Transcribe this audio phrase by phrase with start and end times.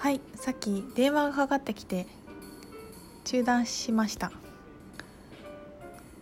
[0.00, 2.06] はいさっき電話がかかってきて
[3.24, 4.32] 中断しました。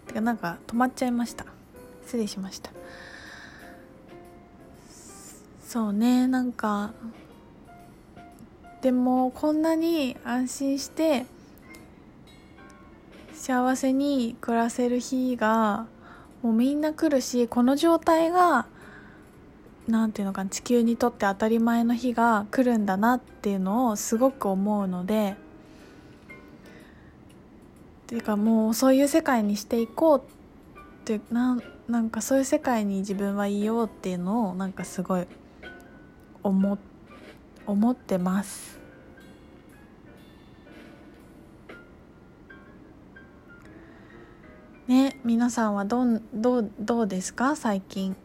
[0.09, 1.47] てかなんか止まっちゃいました。
[2.05, 2.73] 失礼しました。
[5.65, 6.91] そうねなんか
[8.83, 11.25] でもこんなに安心して
[13.33, 15.87] 幸せに暮らせる日が
[16.43, 18.67] もうみんな来るしこの状態が
[19.89, 25.35] 何ていうのか地球にとって当たり前の日が来るんだなっていうのをすごく思うので
[28.05, 30.23] っていうかもうそういう世界にしていこうっ
[31.05, 35.27] てななんかそういう世界に自分はいようっていうのをなんかすごい
[36.43, 36.79] 思
[37.67, 38.79] 思ってます。
[44.87, 47.57] ね皆さんはどんどうどうですか？
[47.57, 48.17] 最近。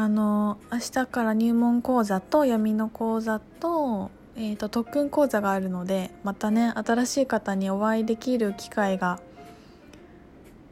[0.00, 9.20] あの明日から入門講座と闇の講座と,、えーと、特訓講座があるのでまたね新しい方にお会いできる機会が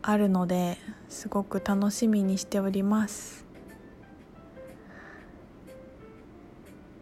[0.01, 0.79] あるので
[1.11, 3.45] すごく楽しみにしております。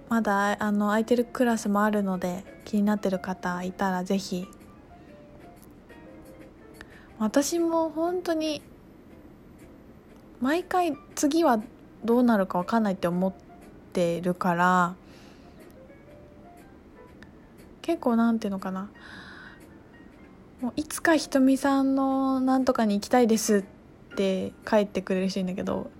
[0.08, 4.48] まだあの空いてるクラスもあるので気になってる方いたらぜひ。
[7.20, 8.62] 私も本当に
[10.40, 11.62] 毎回次は
[12.06, 13.32] どうなるか分かんないって思っ
[13.92, 14.94] てるから
[17.82, 18.90] 結構なんていうのかな。
[20.60, 25.90] もういつかひとみさんのなんとかに行きたいですって帰ってくれる人いるんだけど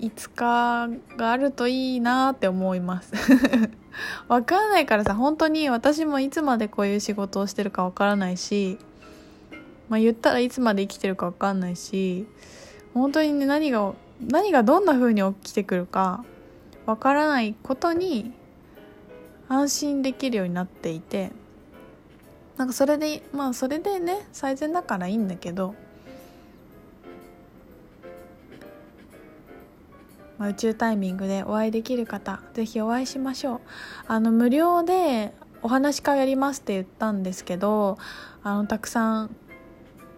[0.00, 3.12] いつかがあるといいなって思います。
[4.28, 8.78] 分かんないからさ本当に私もいつまでこういう仕事をしてるか分からないし
[9.88, 12.26] まあ言ったらいつまで生きてるか分かんないし
[12.92, 13.94] 本当にね何が
[14.28, 16.24] 何がどんな風に起きてくるか
[16.86, 18.32] わからないことに
[19.48, 21.32] 安心できるようになっていて
[22.56, 25.74] なんかそれでまあそれでね最善だからいいんだけど、
[30.38, 33.60] まあ、宇宙タイミングでお会いできる方是非お会いしましょう。
[34.06, 37.98] あの無料でお話し会やりますって言ったんですけど
[38.42, 39.36] あのたくさん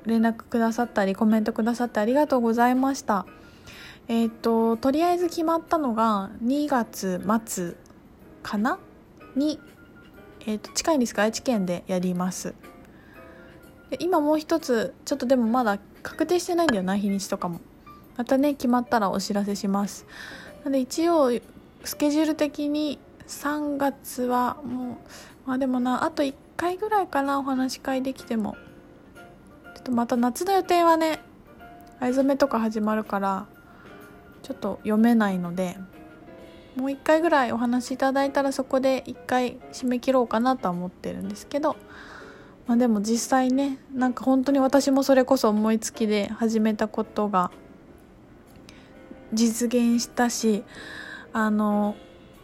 [0.04, 3.26] 連絡くださったりコメントくださってありがとうございました。
[4.08, 7.74] えっ、ー、ととりあえず決まったのが2月末
[8.42, 8.78] かな？
[9.34, 9.60] に、
[10.42, 12.54] えーと、近いんですが愛知県でやります。
[13.90, 17.60] で今もう一つちょっとでもまだ確定してないんだよな日にちとかも。
[18.16, 20.06] またね決まったらお知らせします。
[20.64, 21.30] なので一応
[21.84, 24.98] スケジュール的に3月はも
[25.46, 28.56] うまあでもなあと1回ぐらいかなお話し会できても。
[29.74, 31.20] ちょっとまた夏の予定はね
[32.00, 33.46] 藍染めとか始まるから。
[34.46, 35.76] ちょっと読めないので
[36.76, 41.74] もう一回ぐらいお話しいただいたらそこで一回締め切ろうかなとは思ってるんですけど、
[42.68, 47.50] まあ、でも実際ねなんか本当に私もそれこそ思いつきで始めたことが
[49.32, 50.62] 実現したし
[51.32, 51.96] あの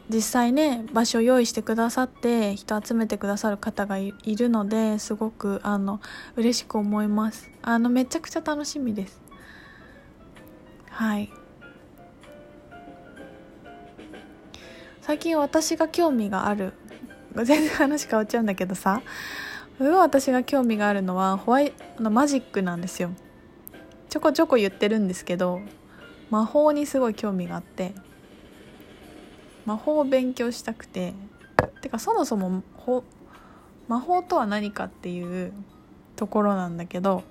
[0.08, 6.00] 実際ね場所を用意してくださって人集めてくださる方がいるのですごくあの
[6.34, 7.48] 嬉しく思います。
[7.62, 9.22] あのめちゃくちゃ楽しみです。
[10.90, 11.30] はい。
[15.02, 16.74] 最近私が興味がある。
[17.34, 19.02] 全然話変わっちゃうんだけどさ。
[19.80, 23.10] 私が興味があるのはホワイのマジックなんですよ。
[24.08, 25.60] ちょこちょこ言ってるんですけど
[26.30, 27.94] 魔法にすごい興味があって。
[29.66, 31.14] 魔法を勉強したくて。
[31.80, 32.62] てかそもそも
[33.88, 35.52] 魔法とは何かっていう
[36.14, 37.24] ところなんだけど。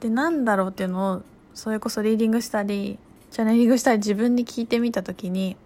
[0.00, 1.22] でなんだろうっていうのを
[1.54, 2.98] それこそリーディングしたり
[3.30, 5.56] チャネリングしたり自分に聞いてみた時に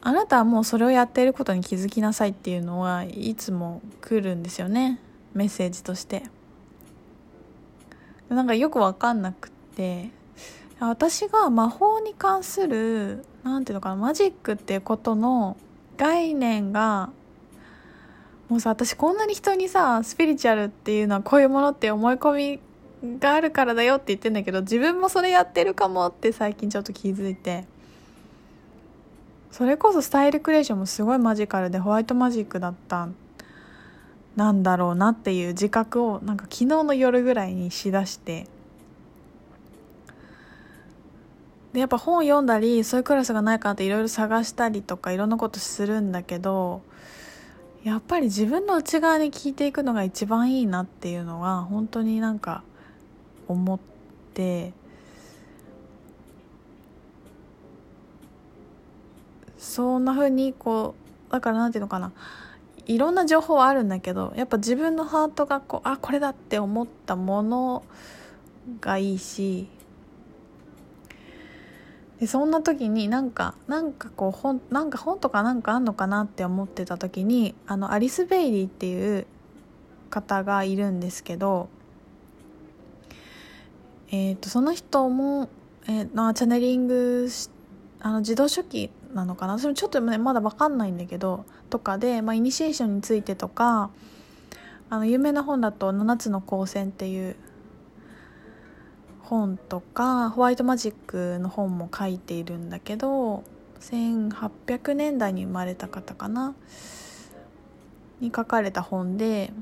[0.00, 5.00] あなたはもうそれをやっていることに気づきなさいっていうのはいつも来るんですよね。
[5.34, 6.22] メッセージとして。
[8.28, 10.10] なんかよく分かんなくって
[10.80, 15.56] 私が魔法に関する何ていうのかなマジックっていうことの
[15.96, 17.10] 概念が
[18.48, 22.60] もうさ私こんなに人にさスピリチュアルっていうのはこういうものって思い込み
[23.18, 27.64] があるからだよって言ってんだけど自分もそれやってるかもって最近ちょっと気づいて。
[29.56, 33.08] それこそスタイルクリエーションもすごいマジカルでホワイトマジックだった
[34.36, 38.46] なんだろうなっていう自覚をなんか昨日の夜ぐらいにしだして。
[41.72, 46.82] でやっぱ本読んだりそういうクラスがないかなっていろいろ探したりとかいろんなことするんだけど
[47.82, 52.62] やっぱり自分の内側に聞いていくのが一番いいなっていうのは本当になんか
[53.48, 53.78] 思っ
[54.34, 54.72] て
[59.58, 60.94] そんな風にこ
[61.28, 62.12] うだから何て言うのかな。
[62.86, 67.84] いろんな情報はあるんだけどやっぱ自分のハートがこうあこれだって思ったもの
[68.80, 69.66] がいいし
[72.20, 79.26] でそんな時になんかなんかこう本なんか本とかなんかあんのかなって思ってた時にあのアリス・ベイリーっていう
[80.08, 81.68] 方がいるんですけど、
[84.10, 85.48] えーと、その人も、
[85.88, 87.28] えー、チャネリング
[88.00, 89.58] あの自動書記なのかな？
[89.58, 93.90] それちょっと、ね、まだ分かんないんだけどとかで、まあ、イニシエーションについてとか
[94.90, 97.36] あの有名な本だと「7つの光線」っていう
[99.22, 103.42] 本とかホワイトマジックの本も書いているんだけど
[103.80, 106.54] 1800年代に生まれた方かな？
[108.20, 109.52] に書かれた本で、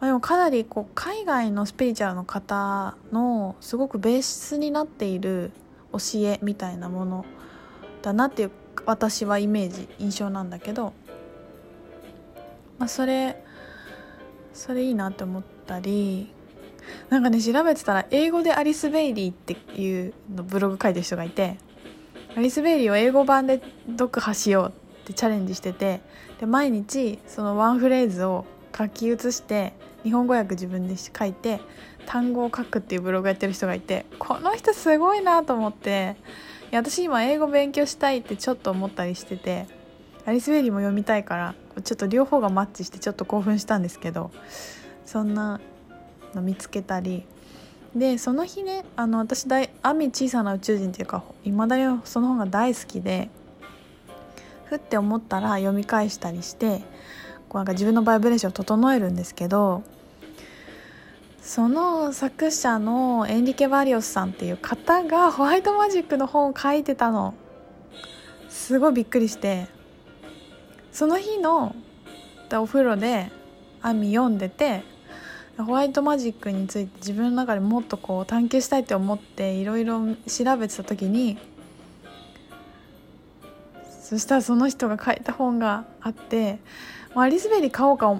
[0.00, 5.50] まあ、でもかなりこう海外のスピリチュアルの方のすごくベースになっている
[5.92, 7.24] 教えみたいなもの
[8.02, 8.50] だなっていう
[8.86, 10.92] 私はイメージ印象なんだけど、
[12.78, 13.42] まあ、それ
[14.52, 16.32] それいいなって思ったり
[17.10, 21.58] なんかね調べてたら英語でアリス・ベイリーっていうのブログ書いてる人がいて
[22.36, 23.60] アリス・ベイリーを英語版で
[23.98, 26.00] 読破しようってチャレンジしてて
[26.40, 29.72] で毎日そのワンフレーズを書き写して
[30.02, 31.60] 日本語訳自分で書いて
[32.06, 36.16] 単語を書くっていうブログやってる人がいてこの人すごいなと思って
[36.70, 39.66] いや私今英語勉強したいってちょっと思ったりしてて
[40.24, 44.30] アリス・ベリーも読みたいからちょっと両方がマッチしてちょっと興奮したんですけど
[45.04, 45.60] そんな
[46.34, 47.24] の見つけたり。
[47.96, 53.30] でその日ねあの私大「アミ小さな宇宙人」っていうかいまだにその本が大好きで
[54.66, 56.82] ふって思ったら読み返したりして
[57.48, 59.82] こうなんか自分のバイブレーションを整えるんですけど
[61.40, 67.32] その作者のエンリケ・バリオスさんっていう方がホワイトマジックの本を書いてたの。
[68.50, 69.66] すごいびっくりして。
[70.92, 71.74] その日の
[72.52, 73.30] お風呂で
[73.80, 74.82] アミ読んでて
[75.56, 81.38] ホワイトマジックについて自分の中でもっとこう探求したいって思っていろいろ調べてた時に
[84.08, 86.60] そしたらその人が書いた本があって
[87.14, 88.18] アリスベリー買おうか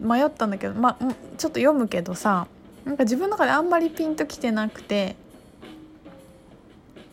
[0.00, 2.46] 迷ったんだけどまあちょっと読むけどさ
[2.86, 5.16] なんか自分の中であんまりピンときてなくて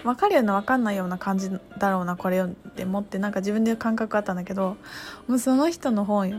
[0.02, 4.78] 分かるような分かんないような感じだろうなこれって思ってなんか自分で感覚あったんだけど
[5.28, 6.38] もうその人の本よ。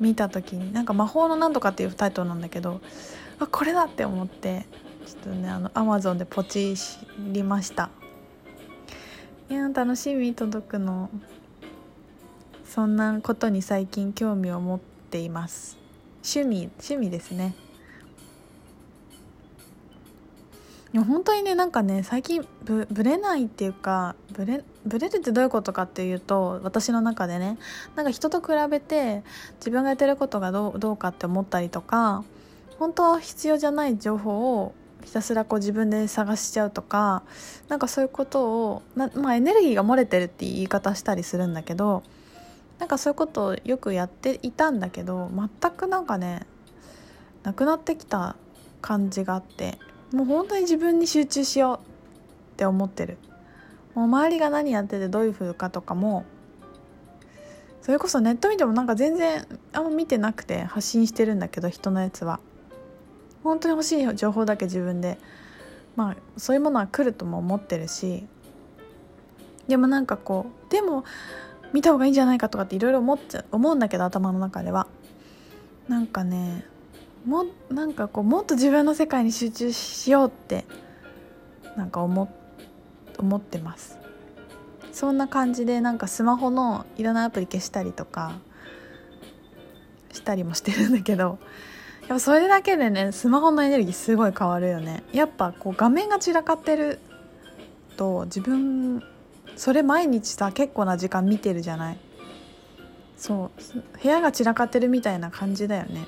[0.00, 2.80] 見た時になんか「魔法のなんとか」っていうタイトルなんだけど
[3.38, 4.66] あこれだって思って
[5.06, 6.74] ちょっとねあのアマゾンでポチ
[7.30, 8.01] りました。
[9.52, 11.10] いや楽しみ届くの。
[12.64, 15.76] そんなことに最近興味を持っています。
[16.24, 17.54] 趣味趣味ですね。
[20.94, 27.58] いや本当にねなんかね最近ぶぶれないっていうかぶれぶれるってどういうことかっていうと私の中でね
[27.94, 29.22] なんか人と比べて
[29.56, 32.24] 自分がやってることがどうどうかって思ったりとか
[32.78, 34.72] 本当は必要じゃない情報を
[35.04, 37.22] ひたすらこう自分で探しちゃうとか
[37.68, 42.02] なんかそういうことをな、まあ、エネルギーが漏れてるって言い方したりするんだけど
[42.78, 46.46] なんかそういうことをよくやっていたんだけど全くなんかね
[47.42, 48.36] なくなってきた
[48.80, 49.78] 感じがあって
[50.12, 51.76] もう本当に自分に集中しよう
[52.54, 53.18] って思ってる。
[53.94, 56.24] もう周りが何やっててどういう風かとかも
[57.82, 62.40] それこそネット見てもなんか全然あんま見てなくて発信してるんだけど人のやつは。
[63.42, 65.18] 本当に欲しい情報だけ自分で。
[65.96, 68.26] まあそういうものは来るとも思ってるし。
[69.68, 71.04] でもなんかこうでも
[71.72, 74.86] 見た方がいいんじゃないかとかっていろいろ思っちゃ思うんだけど頭の中では。
[75.88, 76.64] なんかね
[77.24, 80.64] もなんかこうもっと自分の世界に集中しようって
[81.76, 82.32] なんか思
[83.18, 83.98] 思ってます。
[84.92, 88.32] そんな感じでなんかスマホのいろんなアプリ消したりとか
[90.12, 91.38] したりもしてるんだけど。
[92.02, 95.02] やっぱそれだけでねスマホのエネルギーすごい変わるよね。
[95.12, 96.98] やっぱこう画面が散らかってる
[97.96, 99.02] と自分
[99.56, 101.98] それ毎日さ結構な時間見てるじゃない。
[103.16, 106.06] そう部屋が散らかってるみたいな感じだよね。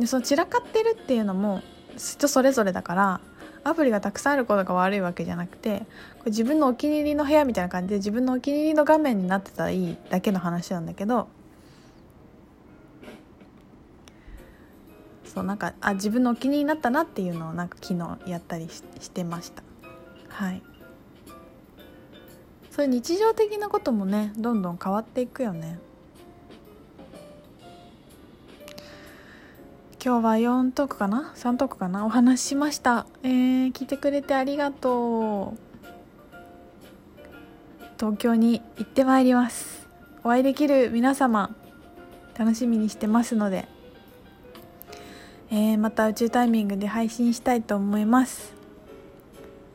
[0.00, 1.62] でその散らかってるっていうのも
[1.96, 3.20] 人それぞれだから
[3.62, 5.80] アプリがたくさんあることが悪いわけじゃなくて
[6.18, 11.28] これ自分のお気に入りの部屋みたいな感じで自分のお気に入りの画面になってたらいいだけの話なんだけど
[15.32, 19.62] そうなんかあ自分のお気に入りになったなっていうのをなんか昨日やったりしてました。
[20.28, 20.62] はい。
[22.70, 25.78] そういう日常的なこともねどんどん変わっていくよね。
[30.04, 32.04] 今日は4トークかな？3トークかな？
[32.04, 33.06] お話ししました。
[33.22, 35.58] えー、聞いてくれてありがとう。
[37.98, 39.86] 東京に行ってまいります。
[40.24, 41.54] お会いできる皆様
[42.36, 43.68] 楽しみにしてますので、
[45.54, 48.54] えー、また宇宙タイミングで配信したいと思います。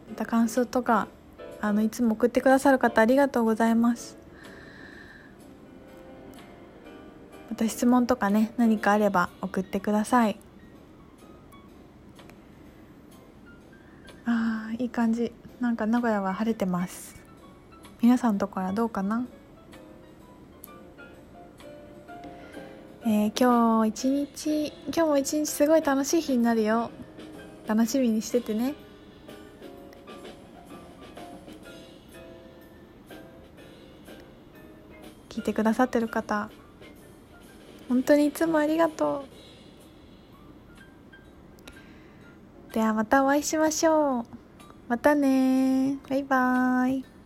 [0.09, 1.07] また感想とか
[1.61, 4.17] あのいつも送ってくださる方ありがとうございます。
[7.51, 10.39] また質問とかね何かあれば送ってください。
[14.25, 15.31] あーいい感じ。
[15.59, 17.15] なんか名古屋は晴れてます。
[18.01, 19.27] 皆さんのところはどうかな？
[23.09, 26.91] えー、今日一日今日も一日すごい楽しい日になるよ。
[27.65, 28.75] 楽しみにしててね。
[35.29, 36.49] 聞いてくださってる方
[37.87, 39.23] 本当にいつもありがと
[42.69, 42.73] う。
[42.73, 44.25] ではまたお会いしましょう。
[44.89, 47.16] またねバイバーイ。